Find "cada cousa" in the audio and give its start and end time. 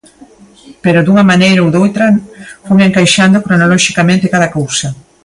4.33-4.87